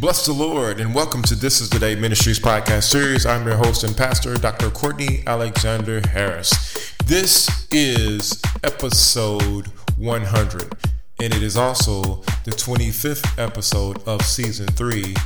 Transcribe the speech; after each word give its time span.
Bless 0.00 0.24
the 0.24 0.32
Lord 0.32 0.78
and 0.78 0.94
welcome 0.94 1.22
to 1.22 1.34
This 1.34 1.60
is 1.60 1.70
the 1.70 1.80
Day 1.80 1.96
Ministries 1.96 2.38
podcast 2.38 2.84
series. 2.84 3.26
I'm 3.26 3.44
your 3.44 3.56
host 3.56 3.82
and 3.82 3.96
pastor, 3.96 4.36
Dr. 4.36 4.70
Courtney 4.70 5.24
Alexander 5.26 6.00
Harris. 6.06 6.94
This 7.06 7.66
is 7.72 8.40
episode 8.62 9.66
100, 9.96 10.72
and 11.20 11.34
it 11.34 11.42
is 11.42 11.56
also 11.56 12.22
the 12.44 12.52
25th 12.52 13.42
episode 13.44 14.00
of 14.06 14.22
season 14.22 14.68
three, 14.68 15.16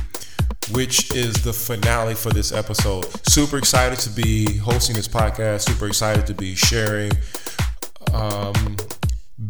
which 0.71 1.13
is 1.13 1.35
the 1.43 1.53
finale 1.53 2.15
for 2.15 2.31
this 2.31 2.51
episode. 2.51 3.05
Super 3.29 3.59
excited 3.59 3.99
to 3.99 4.09
be 4.09 4.57
hosting 4.57 4.95
this 4.95 5.07
podcast, 5.07 5.69
super 5.69 5.85
excited 5.85 6.25
to 6.25 6.33
be 6.33 6.55
sharing 6.55 7.11
um, 8.11 8.75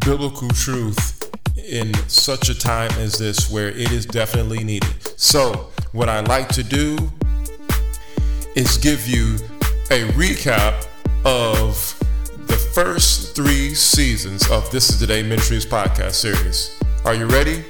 biblical 0.00 0.50
truth 0.50 1.13
in 1.64 1.94
such 2.08 2.48
a 2.50 2.58
time 2.58 2.90
as 2.98 3.18
this 3.18 3.50
where 3.50 3.68
it 3.68 3.90
is 3.90 4.04
definitely 4.04 4.62
needed. 4.62 4.94
So, 5.18 5.70
what 5.92 6.08
I 6.08 6.20
like 6.20 6.48
to 6.50 6.62
do 6.62 6.96
is 8.54 8.76
give 8.78 9.06
you 9.08 9.36
a 9.90 10.06
recap 10.12 10.86
of 11.24 11.98
the 12.46 12.56
first 12.74 13.34
three 13.34 13.74
seasons 13.74 14.48
of 14.50 14.70
This 14.70 14.90
is 14.90 15.00
the 15.00 15.06
Day 15.06 15.22
Ministries 15.22 15.64
podcast 15.64 16.12
series. 16.12 16.78
Are 17.04 17.14
you 17.14 17.26
ready? 17.26 17.64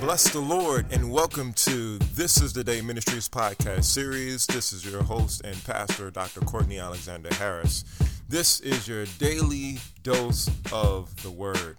Bless 0.00 0.30
the 0.30 0.40
Lord 0.40 0.86
and 0.90 1.10
welcome 1.10 1.52
to 1.54 1.98
This 2.14 2.42
is 2.42 2.52
the 2.52 2.64
Day 2.64 2.80
Ministries 2.80 3.28
podcast 3.28 3.84
series. 3.84 4.46
This 4.46 4.72
is 4.72 4.84
your 4.84 5.02
host 5.02 5.40
and 5.44 5.62
pastor, 5.64 6.10
Dr. 6.10 6.40
Courtney 6.40 6.78
Alexander 6.78 7.32
Harris. 7.34 7.84
This 8.30 8.60
is 8.60 8.86
your 8.86 9.06
daily 9.18 9.80
dose 10.04 10.48
of 10.72 11.20
the 11.24 11.32
Word. 11.32 11.78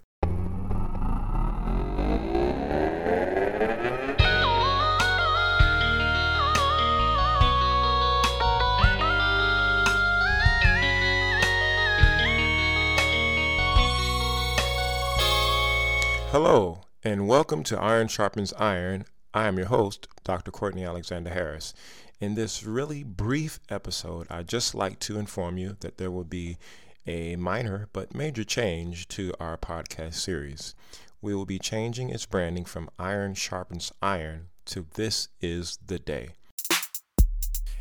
Hello, 16.31 16.81
and 17.02 17.29
welcome 17.29 17.63
to 17.63 17.79
Iron 17.79 18.09
Sharpens 18.09 18.52
Iron. 18.59 19.05
I 19.33 19.47
am 19.47 19.57
your 19.57 19.67
host, 19.67 20.09
Dr. 20.25 20.52
Courtney 20.52 20.83
Alexander 20.83 21.29
Harris. 21.29 21.73
In 22.22 22.36
this 22.36 22.64
really 22.64 23.02
brief 23.02 23.59
episode, 23.67 24.27
I'd 24.30 24.47
just 24.47 24.75
like 24.75 25.00
to 25.00 25.17
inform 25.17 25.58
you 25.58 25.75
that 25.80 25.97
there 25.97 26.11
will 26.11 26.23
be 26.23 26.59
a 27.08 27.36
minor 27.36 27.90
but 27.94 28.13
major 28.13 28.44
change 28.44 29.07
to 29.07 29.34
our 29.40 29.57
podcast 29.57 30.13
series. 30.13 30.75
We 31.19 31.34
will 31.34 31.47
be 31.47 31.57
changing 31.57 32.12
its 32.12 32.28
branding 32.28 32.66
from 32.66 32.91
Iron 33.00 33.34
Sharpens 33.34 33.91
Iron 34.03 34.50
to 34.66 34.85
This 34.94 35.29
is 35.41 35.79
the 35.84 35.97
Day. 35.97 36.35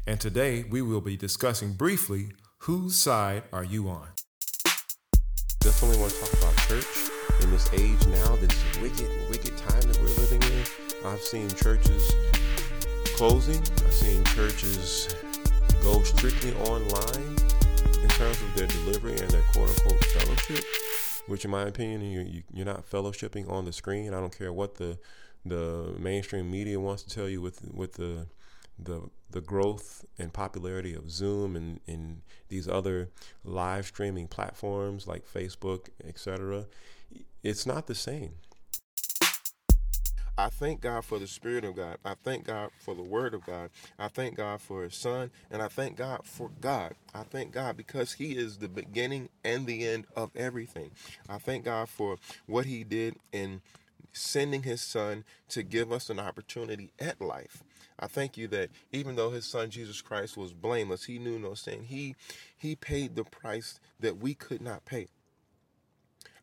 And 0.06 0.18
today 0.18 0.64
we 0.64 0.80
will 0.80 1.02
be 1.02 1.18
discussing 1.18 1.74
briefly 1.74 2.32
whose 2.60 2.96
side 2.96 3.42
are 3.52 3.64
you 3.64 3.90
on? 3.90 4.08
Definitely 5.60 5.98
want 5.98 6.14
to 6.14 6.20
talk 6.20 6.32
about 6.32 6.56
church 6.66 7.10
in 7.42 7.50
this 7.50 7.70
age 7.74 8.06
now, 8.06 8.36
this 8.36 8.80
wicked, 8.80 9.10
wicked 9.28 9.58
time 9.58 9.82
that 9.82 9.98
we're 10.00 10.16
living 10.16 10.40
in. 10.50 10.64
I've 11.04 11.20
seen 11.20 11.50
churches 11.50 12.10
closing. 13.20 13.60
I've 13.84 13.92
seen 13.92 14.24
churches 14.24 15.14
go 15.82 16.02
strictly 16.04 16.54
online 16.54 17.36
in 18.02 18.08
terms 18.08 18.40
of 18.40 18.54
their 18.56 18.66
delivery 18.66 19.12
and 19.12 19.30
their 19.30 19.42
quote 19.52 19.68
unquote 19.68 20.02
fellowship, 20.06 20.64
which, 21.26 21.44
in 21.44 21.50
my 21.50 21.64
opinion, 21.64 22.00
you, 22.00 22.42
you, 22.50 22.62
are 22.62 22.64
not 22.64 22.90
fellowshipping 22.90 23.46
on 23.50 23.66
the 23.66 23.74
screen. 23.74 24.14
I 24.14 24.20
don't 24.20 24.34
care 24.34 24.54
what 24.54 24.76
the 24.76 24.98
the 25.44 25.94
mainstream 25.98 26.50
media 26.50 26.80
wants 26.80 27.02
to 27.02 27.14
tell 27.14 27.28
you 27.28 27.42
with 27.42 27.60
with 27.74 27.92
the 27.92 28.26
the 28.78 29.10
the 29.28 29.42
growth 29.42 30.02
and 30.18 30.32
popularity 30.32 30.94
of 30.94 31.10
Zoom 31.10 31.56
and, 31.56 31.80
and 31.86 32.22
these 32.48 32.66
other 32.66 33.10
live 33.44 33.84
streaming 33.84 34.28
platforms 34.28 35.06
like 35.06 35.30
Facebook, 35.30 35.90
etc. 36.08 36.64
It's 37.42 37.66
not 37.66 37.86
the 37.86 37.94
same. 37.94 38.36
I 40.40 40.48
thank 40.48 40.80
God 40.80 41.04
for 41.04 41.18
the 41.18 41.26
Spirit 41.26 41.66
of 41.66 41.76
God. 41.76 41.98
I 42.02 42.14
thank 42.24 42.46
God 42.46 42.70
for 42.78 42.94
the 42.94 43.02
Word 43.02 43.34
of 43.34 43.44
God. 43.44 43.68
I 43.98 44.08
thank 44.08 44.38
God 44.38 44.62
for 44.62 44.84
His 44.84 44.94
Son. 44.94 45.30
And 45.50 45.60
I 45.60 45.68
thank 45.68 45.98
God 45.98 46.22
for 46.24 46.50
God. 46.62 46.94
I 47.14 47.24
thank 47.24 47.52
God 47.52 47.76
because 47.76 48.14
He 48.14 48.32
is 48.32 48.56
the 48.56 48.68
beginning 48.68 49.28
and 49.44 49.66
the 49.66 49.86
end 49.86 50.06
of 50.16 50.30
everything. 50.34 50.92
I 51.28 51.36
thank 51.36 51.66
God 51.66 51.90
for 51.90 52.16
what 52.46 52.64
He 52.64 52.84
did 52.84 53.16
in 53.32 53.60
sending 54.14 54.62
His 54.62 54.80
Son 54.80 55.24
to 55.50 55.62
give 55.62 55.92
us 55.92 56.08
an 56.08 56.18
opportunity 56.18 56.90
at 56.98 57.20
life. 57.20 57.62
I 57.98 58.06
thank 58.06 58.38
you 58.38 58.48
that 58.48 58.70
even 58.92 59.16
though 59.16 59.32
His 59.32 59.44
Son 59.44 59.68
Jesus 59.68 60.00
Christ 60.00 60.38
was 60.38 60.54
blameless, 60.54 61.04
He 61.04 61.18
knew 61.18 61.38
no 61.38 61.52
sin. 61.52 61.82
He 61.82 62.14
He 62.56 62.76
paid 62.76 63.14
the 63.14 63.24
price 63.24 63.78
that 64.00 64.16
we 64.16 64.32
could 64.32 64.62
not 64.62 64.86
pay. 64.86 65.08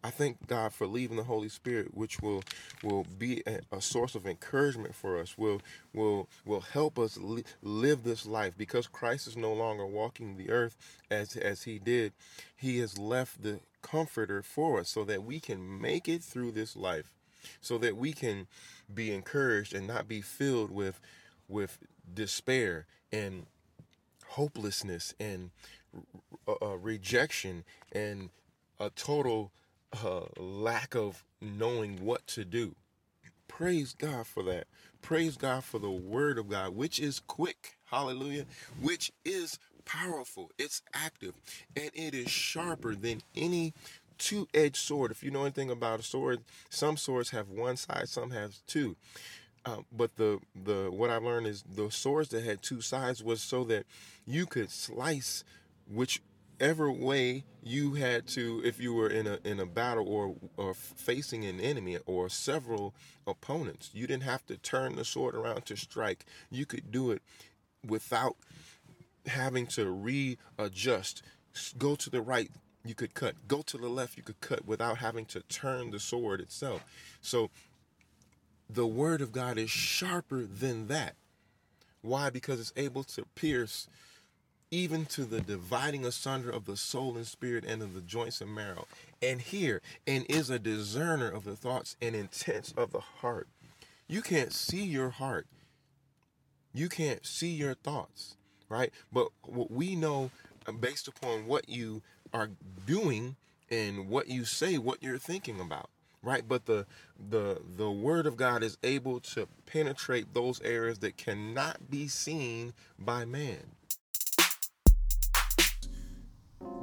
I 0.04 0.12
thank 0.12 0.48
God 0.48 0.74
for 0.74 0.88
leaving 0.88 1.18
the 1.18 1.24
Holy 1.24 1.50
Spirit, 1.50 1.96
which 1.96 2.22
will 2.22 2.44
will 2.84 3.06
be 3.18 3.44
a, 3.48 3.60
a 3.72 3.82
source 3.82 4.16
of 4.16 4.26
encouragement 4.28 4.96
for 4.96 5.20
us, 5.20 5.38
will 5.38 5.62
will 5.94 6.30
will 6.46 6.62
help 6.62 7.00
us 7.00 7.18
li- 7.18 7.44
live 7.62 8.04
this 8.04 8.26
life 8.26 8.54
because 8.58 8.88
Christ 8.88 9.28
is 9.28 9.38
no 9.38 9.54
longer 9.54 9.86
walking 9.86 10.38
the 10.38 10.50
earth 10.52 10.78
as 11.12 11.36
as 11.36 11.64
he 11.64 11.80
did. 11.80 12.14
He 12.56 12.80
has 12.80 12.98
left 12.98 13.44
the 13.44 13.60
comforter 13.82 14.42
for 14.44 14.80
us 14.80 14.90
so 14.90 15.04
that 15.06 15.24
we 15.24 15.40
can 15.40 15.82
make 15.82 16.08
it 16.08 16.24
through 16.24 16.52
this 16.52 16.76
life, 16.76 17.14
so 17.62 17.78
that 17.80 17.98
we 17.98 18.14
can 18.14 18.48
be 18.94 19.14
encouraged 19.14 19.74
and 19.74 19.88
not 19.88 20.08
be 20.08 20.22
filled 20.22 20.72
with 20.72 21.00
with 21.50 21.80
despair 22.14 22.86
and 23.12 23.46
hopelessness 24.28 25.14
and 25.20 25.52
uh, 26.48 26.78
rejection 26.78 27.64
and 27.92 28.30
a 28.80 28.90
total 28.92 29.52
uh, 29.94 30.22
lack 30.38 30.96
of 30.96 31.24
knowing 31.42 32.04
what 32.04 32.26
to 32.28 32.46
do. 32.46 32.76
Praise 33.48 33.96
God 33.98 34.28
for 34.28 34.44
that. 34.44 34.66
Praise 35.02 35.38
God 35.38 35.64
for 35.64 35.80
the 35.80 35.90
word 35.90 36.38
of 36.38 36.50
God, 36.50 36.76
which 36.76 37.00
is 37.00 37.20
quick. 37.20 37.78
Hallelujah. 37.86 38.46
Which 38.82 39.12
is 39.24 39.58
powerful. 39.86 40.52
It's 40.58 40.82
active 40.94 41.34
and 41.76 41.90
it 41.94 42.14
is 42.14 42.30
sharper 42.30 42.94
than 42.94 43.22
any 43.36 43.74
two-edged 44.18 44.76
sword. 44.76 45.12
If 45.12 45.24
you 45.24 45.32
know 45.32 45.44
anything 45.44 45.72
about 45.72 46.00
a 46.02 46.04
sword, 46.04 46.42
some 46.70 46.98
swords 46.98 47.30
have 47.30 47.50
one 47.50 47.78
side, 47.78 48.10
some 48.10 48.32
have 48.32 48.56
two. 48.68 48.96
Uh, 49.66 49.78
but 49.92 50.16
the 50.16 50.40
the 50.56 50.90
what 50.92 51.10
I 51.10 51.18
learned 51.18 51.48
is 51.48 51.64
the 51.64 51.92
swords 51.92 52.30
that 52.30 52.44
had 52.44 52.62
two 52.62 52.80
sides 52.82 53.24
was 53.24 53.42
so 53.42 53.64
that 53.66 53.86
you 54.26 54.46
could 54.46 54.72
slice 54.72 55.44
which 55.92 56.22
whichever 56.60 56.92
way 56.92 57.44
you 57.64 57.94
had 57.96 58.28
to 58.28 58.62
if 58.64 58.80
you 58.80 58.94
were 58.94 59.10
in 59.10 59.28
a 59.28 59.40
in 59.44 59.60
a 59.60 59.66
battle 59.66 60.08
or 60.08 60.36
or 60.56 60.74
facing 60.74 61.46
an 61.46 61.60
enemy 61.60 61.98
or 62.06 62.30
several 62.30 62.94
opponents 63.26 63.90
you 63.94 64.08
didn't 64.08 64.24
have 64.24 64.46
to 64.46 64.58
turn 64.58 64.96
the 64.96 65.06
sword 65.06 65.36
around 65.36 65.66
to 65.66 65.76
strike. 65.76 66.26
You 66.50 66.66
could 66.66 66.92
do 66.92 67.12
it 67.12 67.22
without 67.86 68.38
having 69.28 69.68
to 69.68 69.90
readjust. 69.90 71.22
Go 71.78 71.96
to 71.96 72.10
the 72.10 72.22
right 72.22 72.50
you 72.86 72.96
could 72.96 73.14
cut. 73.14 73.48
Go 73.48 73.62
to 73.64 73.78
the 73.78 73.90
left 73.90 74.16
you 74.16 74.24
could 74.24 74.40
cut 74.40 74.66
without 74.66 75.00
having 75.00 75.26
to 75.26 75.42
turn 75.42 75.92
the 75.92 76.00
sword 76.00 76.40
itself. 76.40 76.84
So 77.22 77.50
the 78.70 78.88
word 78.88 79.22
of 79.22 79.32
god 79.32 79.58
is 79.58 79.70
sharper 79.70 80.44
than 80.44 80.88
that. 80.88 81.16
Why? 82.02 82.30
Because 82.30 82.60
it's 82.60 82.74
able 82.78 83.04
to 83.04 83.26
pierce 83.36 83.88
even 84.72 85.06
to 85.06 85.26
the 85.26 85.42
dividing 85.42 86.06
asunder 86.06 86.50
of 86.50 86.66
the 86.66 86.78
soul 86.78 87.16
and 87.16 87.26
spirit 87.26 87.64
and 87.66 87.82
of 87.82 87.94
the 87.94 88.02
joints 88.02 88.42
and 88.42 88.54
marrow, 88.54 88.86
and 89.22 89.42
here 89.42 89.82
and 90.06 90.26
is 90.30 90.50
a 90.50 90.60
discerner 90.60 91.30
of 91.30 91.44
the 91.44 91.56
thoughts 91.56 91.96
and 92.02 92.16
intents 92.16 92.74
of 92.76 92.92
the 92.92 93.00
heart. 93.00 93.48
You 94.08 94.22
can't 94.22 94.54
see 94.54 94.84
your 94.84 95.10
heart. 95.10 95.48
You 96.74 96.90
can't 96.90 97.26
see 97.26 97.50
your 97.50 97.74
thoughts, 97.74 98.36
right? 98.70 98.92
But 99.12 99.30
what 99.44 99.72
we 99.72 99.96
know 99.96 100.32
uh, 100.68 100.74
based 100.74 101.08
upon 101.08 101.48
what 101.48 101.70
you 101.70 102.02
are 102.34 102.50
doing 102.86 103.36
and 103.70 104.10
what 104.10 104.28
you 104.28 104.46
say, 104.46 104.78
what 104.78 105.02
you're 105.02 105.18
thinking 105.18 105.60
about 105.60 105.90
right 106.24 106.48
but 106.48 106.66
the 106.66 106.86
the 107.30 107.62
the 107.78 107.90
word 107.90 108.26
of 108.26 108.36
god 108.36 108.64
is 108.64 108.78
able 108.84 109.20
to 109.20 109.48
penetrate 109.66 110.34
those 110.34 110.60
areas 110.62 111.00
that 111.00 111.16
cannot 111.16 111.90
be 111.90 112.08
seen 112.08 112.74
by 112.98 113.24
man 113.24 113.60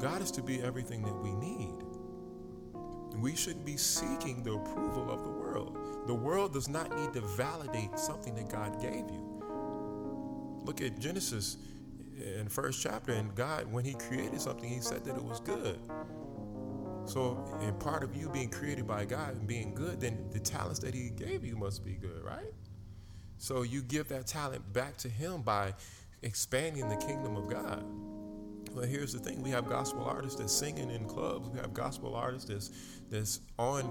god 0.05 0.21
is 0.21 0.31
to 0.31 0.43
be 0.43 0.61
everything 0.61 1.03
that 1.03 1.17
we 1.17 1.33
need 1.33 1.73
we 3.23 3.35
shouldn't 3.35 3.65
be 3.65 3.79
seeking 3.79 4.43
the 4.43 4.53
approval 4.53 5.11
of 5.11 5.25
the 5.25 5.31
world 5.31 5.79
the 6.07 6.15
world 6.15 6.53
does 6.53 6.69
not 6.69 6.95
need 6.95 7.11
to 7.15 7.23
validate 7.23 7.99
something 7.99 8.35
that 8.35 8.51
god 8.51 8.79
gave 8.83 9.09
you 9.11 10.61
look 10.63 10.83
at 10.83 10.99
genesis 10.99 11.57
in 12.37 12.47
first 12.51 12.83
chapter 12.83 13.13
and 13.13 13.35
god 13.35 13.65
when 13.73 13.83
he 13.83 13.95
created 13.95 14.39
something 14.39 14.69
he 14.69 14.79
said 14.79 15.03
that 15.07 15.17
it 15.17 15.25
was 15.25 15.41
good 15.41 15.81
so, 17.07 17.39
in 17.61 17.75
part 17.75 18.03
of 18.03 18.17
you 18.17 18.31
being 18.31 18.49
created 18.49 18.87
by 18.87 19.05
God 19.05 19.37
and 19.37 19.47
being 19.47 19.75
good, 19.75 20.01
then 20.01 20.27
the 20.33 20.41
talents 20.41 20.79
that 20.79 20.95
He 20.95 21.11
gave 21.11 21.45
you 21.45 21.55
must 21.55 21.85
be 21.85 21.93
good, 21.93 22.25
right? 22.25 22.55
So, 23.37 23.61
you 23.61 23.83
give 23.83 24.09
that 24.09 24.27
talent 24.27 24.73
back 24.73 24.97
to 24.99 25.09
Him 25.11 25.43
by 25.43 25.75
expanding 26.23 26.89
the 26.89 26.97
kingdom 26.97 27.37
of 27.37 27.47
God. 27.47 27.85
Well, 28.75 28.87
here's 28.87 29.13
the 29.13 29.21
thing: 29.21 29.43
we 29.43 29.51
have 29.51 29.69
gospel 29.69 30.05
artists 30.05 30.39
that's 30.41 30.53
singing 30.53 30.91
in 30.91 31.05
clubs. 31.05 31.49
We 31.49 31.61
have 31.61 31.73
gospel 31.73 32.15
artists 32.15 32.49
that's 32.49 32.71
that's 33.09 33.41
on 33.59 33.85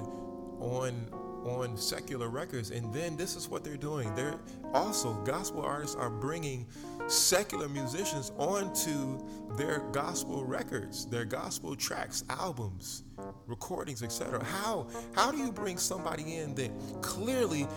on 0.60 1.10
on 1.46 1.78
secular 1.78 2.30
records, 2.30 2.72
and 2.72 2.94
then 2.94 3.16
this 3.16 3.36
is 3.36 3.50
what 3.50 3.64
they're 3.64 3.78
doing. 3.78 4.14
They're 4.16 4.40
also 4.74 5.14
gospel 5.24 5.62
artists 5.62 5.96
are 5.96 6.10
bringing 6.10 6.68
secular 7.08 7.70
musicians 7.70 8.32
onto 8.38 9.20
their 9.56 9.80
gospel 9.92 10.46
records, 10.46 11.06
their 11.06 11.26
gospel 11.26 11.76
tracks, 11.76 12.24
albums, 12.30 13.04
recordings, 13.48 14.04
etc. 14.04 14.44
How 14.44 14.88
how 15.16 15.32
do 15.32 15.38
you 15.38 15.52
bring 15.52 15.78
somebody 15.78 16.38
in 16.38 16.56
that 16.56 16.72
clearly 17.02 17.68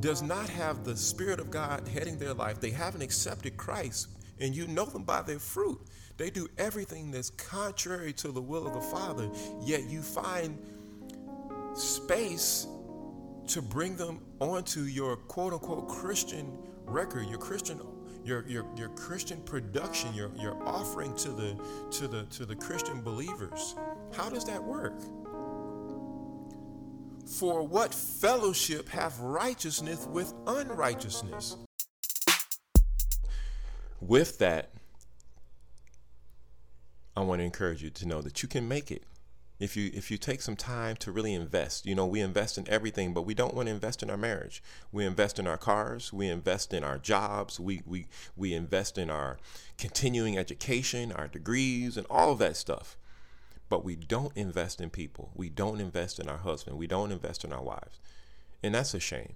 does 0.00 0.22
not 0.22 0.48
have 0.48 0.84
the 0.84 0.96
spirit 0.96 1.40
of 1.40 1.50
God 1.50 1.86
heading 1.88 2.18
their 2.18 2.34
life? 2.34 2.60
They 2.60 2.70
haven't 2.70 3.02
accepted 3.02 3.56
Christ, 3.56 4.08
and 4.40 4.54
you 4.54 4.66
know 4.66 4.84
them 4.84 5.04
by 5.04 5.22
their 5.22 5.38
fruit. 5.38 5.80
They 6.16 6.30
do 6.30 6.48
everything 6.58 7.10
that's 7.10 7.30
contrary 7.30 8.12
to 8.14 8.32
the 8.32 8.42
will 8.42 8.66
of 8.66 8.74
the 8.74 8.80
Father, 8.80 9.30
yet 9.60 9.84
you 9.88 10.02
find 10.02 10.58
space 11.74 12.66
to 13.46 13.62
bring 13.62 13.96
them 13.96 14.20
onto 14.40 14.82
your 14.82 15.16
quote 15.16 15.52
unquote 15.52 15.88
Christian 15.88 16.52
record, 16.84 17.28
your 17.28 17.38
Christian 17.38 17.80
your 18.24 18.46
your 18.46 18.66
your 18.76 18.88
Christian 18.90 19.40
production, 19.42 20.12
your 20.14 20.30
your 20.36 20.62
offering 20.66 21.14
to 21.16 21.30
the 21.30 21.58
to 21.92 22.08
the 22.08 22.24
to 22.24 22.44
the 22.44 22.56
Christian 22.56 23.00
believers. 23.00 23.74
How 24.12 24.28
does 24.28 24.44
that 24.44 24.62
work? 24.62 25.00
For 27.26 27.62
what 27.62 27.94
fellowship 27.94 28.88
have 28.88 29.18
righteousness 29.20 30.06
with 30.10 30.32
unrighteousness? 30.46 31.56
With 34.00 34.38
that, 34.38 34.70
I 37.16 37.20
want 37.22 37.40
to 37.40 37.44
encourage 37.44 37.82
you 37.82 37.90
to 37.90 38.06
know 38.06 38.22
that 38.22 38.42
you 38.42 38.48
can 38.48 38.68
make 38.68 38.90
it. 38.90 39.02
If 39.58 39.76
you 39.76 39.90
if 39.92 40.08
you 40.08 40.18
take 40.18 40.40
some 40.40 40.54
time 40.54 40.94
to 40.98 41.10
really 41.10 41.34
invest 41.34 41.84
you 41.84 41.96
know 41.96 42.06
we 42.06 42.20
invest 42.20 42.58
in 42.58 42.68
everything 42.68 43.12
but 43.12 43.22
we 43.22 43.34
don't 43.34 43.54
want 43.54 43.66
to 43.66 43.74
invest 43.74 44.04
in 44.04 44.10
our 44.10 44.16
marriage. 44.16 44.62
We 44.92 45.04
invest 45.04 45.40
in 45.40 45.48
our 45.48 45.58
cars 45.58 46.12
we 46.12 46.28
invest 46.28 46.72
in 46.72 46.84
our 46.84 46.96
jobs 46.96 47.58
we 47.58 47.82
we 47.84 48.06
we 48.36 48.54
invest 48.54 48.98
in 48.98 49.10
our 49.10 49.38
continuing 49.76 50.38
education 50.38 51.10
our 51.10 51.26
degrees 51.26 51.96
and 51.96 52.06
all 52.08 52.30
of 52.30 52.38
that 52.38 52.56
stuff. 52.56 52.96
But 53.68 53.84
we 53.84 53.96
don't 53.96 54.34
invest 54.36 54.80
in 54.80 54.90
people. 54.90 55.32
We 55.34 55.48
don't 55.48 55.80
invest 55.80 56.20
in 56.20 56.28
our 56.28 56.38
husband. 56.38 56.78
We 56.78 56.86
don't 56.86 57.10
invest 57.10 57.44
in 57.44 57.52
our 57.52 57.62
wives. 57.62 57.98
And 58.62 58.76
that's 58.76 58.94
a 58.94 59.00
shame 59.00 59.34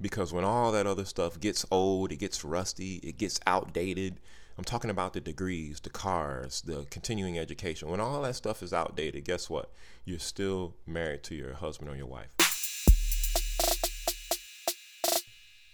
because 0.00 0.32
when 0.32 0.44
all 0.44 0.72
that 0.72 0.86
other 0.86 1.04
stuff 1.04 1.38
gets 1.40 1.64
old 1.70 2.12
it 2.12 2.16
gets 2.16 2.44
rusty 2.44 2.96
it 3.02 3.18
gets 3.18 3.40
outdated 3.46 4.18
I'm 4.58 4.64
talking 4.64 4.90
about 4.90 5.12
the 5.12 5.20
degrees, 5.20 5.78
the 5.78 5.88
cars, 5.88 6.62
the 6.62 6.84
continuing 6.90 7.38
education. 7.38 7.88
When 7.88 8.00
all 8.00 8.22
that 8.22 8.34
stuff 8.34 8.60
is 8.60 8.72
outdated, 8.72 9.24
guess 9.24 9.48
what? 9.48 9.70
You're 10.04 10.18
still 10.18 10.74
married 10.84 11.22
to 11.24 11.36
your 11.36 11.54
husband 11.54 11.88
or 11.88 11.94
your 11.94 12.06
wife. 12.06 12.34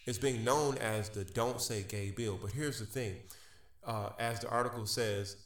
It's 0.07 0.19
being 0.19 0.45
known 0.45 0.77
as 0.77 1.09
the 1.09 1.25
Don't 1.25 1.63
Say 1.63 1.83
Gay 1.89 2.11
bill. 2.11 2.39
But 2.41 2.51
here's 2.51 2.79
the 2.79 2.85
thing 2.85 3.17
uh, 3.87 4.11
as 4.19 4.41
the 4.41 4.51
article 4.51 4.85
says, 4.85 5.37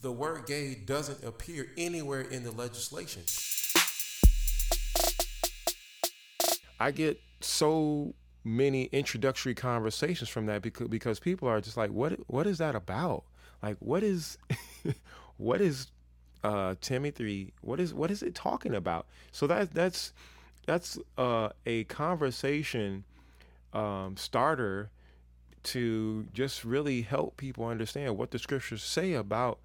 the 0.00 0.10
word 0.10 0.46
gay 0.46 0.74
doesn't 0.74 1.22
appear 1.22 1.68
anywhere 1.76 2.22
in 2.22 2.42
the 2.42 2.50
legislation. 2.50 3.22
I 6.80 6.90
get 6.90 7.20
so 7.40 8.14
many 8.42 8.84
introductory 8.84 9.54
conversations 9.54 10.30
from 10.30 10.46
that 10.46 10.62
because 10.62 10.88
because 10.88 11.20
people 11.20 11.46
are 11.46 11.60
just 11.60 11.76
like 11.76 11.90
what 11.90 12.14
what 12.28 12.46
is 12.46 12.58
that 12.58 12.74
about? 12.74 13.24
Like 13.62 13.76
what 13.80 14.02
is 14.02 14.38
what 15.36 15.60
is 15.60 15.88
uh 16.42 16.74
timothy 16.80 17.52
what 17.60 17.78
is 17.78 17.92
what 17.92 18.10
is 18.10 18.22
it 18.22 18.34
talking 18.34 18.74
about? 18.74 19.06
So 19.30 19.46
that 19.46 19.74
that's 19.74 20.12
that's 20.66 20.98
uh 21.18 21.50
a 21.66 21.84
conversation 21.84 23.04
um 23.74 24.16
starter 24.16 24.88
to 25.62 26.26
just 26.32 26.64
really 26.64 27.02
help 27.02 27.36
people 27.36 27.66
understand 27.66 28.16
what 28.16 28.30
the 28.30 28.38
scriptures 28.38 28.82
say 28.82 29.12
about 29.12 29.58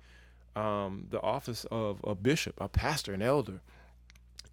um 0.57 1.07
the 1.09 1.21
office 1.21 1.65
of 1.71 2.01
a 2.03 2.13
bishop 2.13 2.55
a 2.59 2.67
pastor 2.67 3.13
an 3.13 3.21
elder 3.21 3.61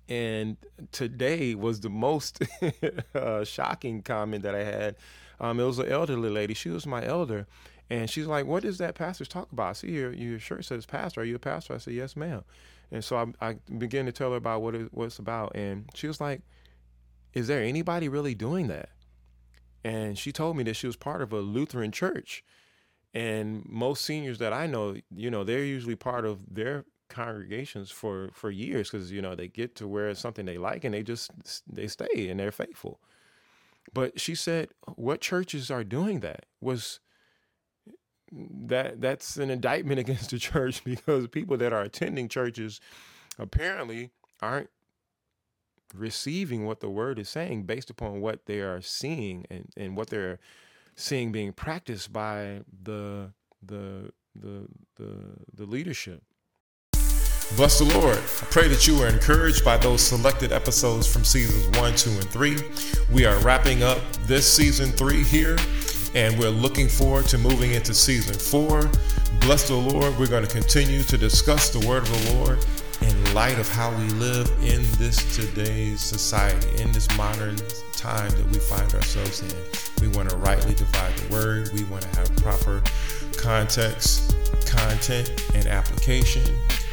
and 0.09 0.57
today 0.91 1.55
was 1.55 1.81
the 1.81 1.91
most 1.91 2.43
uh, 3.15 3.45
shocking 3.45 4.03
comment 4.03 4.43
that 4.43 4.55
I 4.55 4.65
had. 4.65 4.97
Um, 5.41 5.59
it 5.59 5.65
was 5.65 5.79
an 5.79 5.91
elderly 5.91 6.31
lady. 6.31 6.55
She 6.55 6.69
was 6.69 6.87
my 6.87 7.05
elder. 7.05 7.47
And 7.91 8.09
she's 8.09 8.27
like, 8.27 8.47
What 8.47 8.63
does 8.63 8.79
that 8.79 8.95
pastor 8.95 9.25
talk 9.25 9.53
about? 9.53 9.71
I 9.71 9.73
see 9.73 9.91
your, 9.91 10.13
your 10.13 10.39
shirt 10.39 10.65
says 10.65 10.87
pastor. 10.87 11.21
Are 11.21 11.25
you 11.25 11.37
a 11.37 11.39
pastor? 11.39 11.75
I 11.75 11.79
said, 11.79 11.95
Yes, 11.95 12.17
ma'am. 12.17 12.43
And 12.91 13.05
so 13.05 13.17
I, 13.41 13.51
I 13.51 13.57
began 13.77 14.07
to 14.07 14.13
tell 14.13 14.31
her 14.31 14.37
about 14.37 14.63
what, 14.63 14.75
it, 14.75 14.89
what 14.93 15.07
it's 15.07 15.19
about. 15.19 15.55
And 15.55 15.89
she 15.95 16.07
was 16.07 16.21
like, 16.21 16.43
Is 17.35 17.49
there 17.49 17.63
anybody 17.63 18.09
really 18.09 18.35
doing 18.35 18.69
that? 18.69 18.91
And 19.85 20.17
she 20.17 20.33
told 20.33 20.57
me 20.57 20.63
that 20.65 20.75
she 20.75 20.87
was 20.87 20.97
part 20.97 21.23
of 21.23 21.33
a 21.33 21.41
Lutheran 21.41 21.93
church. 21.93 22.45
And 23.15 23.67
most 23.69 24.05
seniors 24.05 24.39
that 24.39 24.53
I 24.53 24.67
know, 24.67 24.97
you 25.15 25.31
know, 25.31 25.45
they're 25.45 25.65
usually 25.65 25.97
part 25.97 26.25
of 26.25 26.41
their 26.51 26.85
congregations 27.13 27.91
for 27.91 28.31
for 28.33 28.51
years 28.51 28.91
because 28.91 29.13
you 29.13 29.23
know 29.23 29.35
they 29.35 29.49
get 29.49 29.77
to 29.77 29.87
where 29.87 30.09
it's 30.09 30.21
something 30.21 30.47
they 30.47 30.59
like 30.59 30.85
and 30.85 30.95
they 30.95 31.03
just 31.03 31.31
they 31.71 31.87
stay 31.87 32.29
and 32.29 32.41
they're 32.41 32.51
faithful. 32.51 33.01
But 33.93 34.21
she 34.21 34.35
said 34.35 34.69
what 34.97 35.21
churches 35.21 35.71
are 35.71 35.85
doing 35.85 36.21
that? 36.21 36.47
was 36.61 37.01
that 38.33 39.01
that's 39.01 39.37
an 39.37 39.51
indictment 39.51 40.01
against 40.05 40.31
the 40.31 40.39
church 40.39 40.83
because 40.85 41.29
people 41.29 41.57
that 41.59 41.73
are 41.73 41.83
attending 41.83 42.29
churches 42.29 42.81
apparently 43.39 44.11
aren't 44.41 44.71
receiving 45.95 46.65
what 46.65 46.81
the 46.81 46.89
word 46.89 47.19
is 47.19 47.29
saying 47.29 47.65
based 47.65 47.91
upon 47.91 48.21
what 48.21 48.47
they 48.47 48.61
are 48.61 48.81
seeing 48.81 49.45
and, 49.51 49.69
and 49.77 49.97
what 49.97 50.09
they're 50.09 50.39
seeing 50.97 51.31
being 51.31 51.53
practiced 51.53 52.13
by 52.13 52.61
the 52.83 53.31
the 53.63 54.11
the 54.35 54.67
the 54.97 55.15
the 55.55 55.67
leadership 55.67 56.23
Bless 57.57 57.79
the 57.79 57.99
Lord. 57.99 58.17
I 58.17 58.47
pray 58.47 58.67
that 58.69 58.87
you 58.87 59.03
are 59.03 59.09
encouraged 59.09 59.63
by 59.63 59.77
those 59.77 60.01
selected 60.01 60.53
episodes 60.53 61.07
from 61.07 61.23
seasons 61.23 61.79
one, 61.79 61.95
two, 61.95 62.11
and 62.11 62.29
three. 62.31 62.57
We 63.13 63.27
are 63.27 63.37
wrapping 63.41 63.83
up 63.83 63.99
this 64.27 64.51
season 64.51 64.91
three 64.91 65.23
here, 65.23 65.59
and 66.15 66.39
we're 66.39 66.49
looking 66.49 66.89
forward 66.89 67.27
to 67.27 67.37
moving 67.37 67.73
into 67.73 67.93
season 67.93 68.35
four. 68.35 68.91
Bless 69.41 69.69
the 69.69 69.75
Lord. 69.75 70.19
We're 70.19 70.29
going 70.29 70.47
to 70.47 70.51
continue 70.51 71.03
to 71.03 71.19
discuss 71.19 71.69
the 71.69 71.87
word 71.87 72.05
of 72.05 72.27
the 72.27 72.35
Lord 72.35 72.65
in 73.03 73.35
light 73.35 73.59
of 73.59 73.69
how 73.69 73.91
we 73.97 74.09
live 74.15 74.49
in 74.63 74.83
this 74.97 75.37
today's 75.37 76.01
society, 76.01 76.83
in 76.83 76.91
this 76.93 77.15
modern 77.19 77.57
time 77.93 78.31
that 78.31 78.47
we 78.47 78.59
find 78.61 78.95
ourselves 78.95 79.43
in. 79.43 80.01
We 80.01 80.09
want 80.17 80.31
to 80.31 80.37
rightly 80.37 80.75
divide 80.75 81.15
the 81.17 81.33
word, 81.33 81.71
we 81.75 81.85
want 81.85 82.03
to 82.03 82.17
have 82.17 82.35
proper 82.37 82.83
context, 83.37 84.35
content, 84.65 85.45
and 85.55 85.67
application 85.67 86.45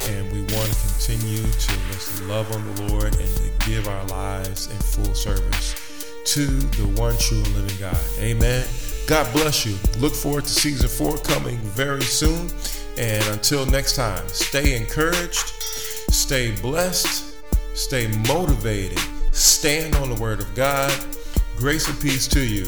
and 0.08 0.32
we 0.32 0.42
want 0.42 0.72
to 0.72 0.88
continue 0.88 1.44
to 1.44 1.74
just 1.92 2.24
love 2.24 2.52
on 2.54 2.76
the 2.76 2.84
Lord 2.94 3.16
and 3.16 3.36
to 3.36 3.68
give 3.68 3.88
our 3.88 4.06
lives 4.06 4.68
in 4.68 4.78
full 4.78 5.14
service 5.14 5.76
to 6.26 6.46
the 6.46 6.88
one 7.00 7.18
true 7.18 7.38
and 7.38 7.56
living 7.56 7.78
God. 7.80 7.98
Amen. 8.20 8.66
God 9.08 9.32
bless 9.34 9.66
you. 9.66 9.76
Look 9.98 10.14
forward 10.14 10.44
to 10.44 10.50
season 10.50 10.88
four 10.88 11.18
coming 11.18 11.58
very 11.58 12.04
soon. 12.04 12.50
And 12.98 13.26
until 13.28 13.66
next 13.66 13.96
time, 13.96 14.28
stay 14.28 14.76
encouraged, 14.76 15.54
stay 16.12 16.52
blessed, 16.62 17.36
stay 17.74 18.08
motivated, 18.28 19.00
stand 19.32 19.96
on 19.96 20.14
the 20.14 20.22
word 20.22 20.40
of 20.40 20.54
God. 20.54 20.94
Grace 21.58 21.90
and 21.90 22.00
peace 22.00 22.28
to 22.28 22.42
you. 22.42 22.66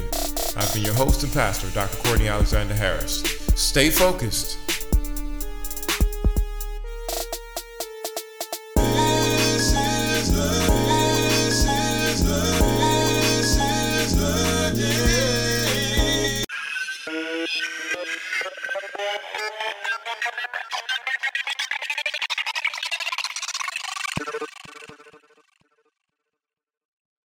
I've 0.57 0.73
been 0.73 0.83
your 0.83 0.93
host 0.93 1.23
and 1.23 1.31
pastor, 1.31 1.69
Dr. 1.69 1.97
Courtney 1.97 2.27
Alexander 2.27 2.73
Harris. 2.73 3.21
Stay 3.55 3.89
focused 3.89 4.57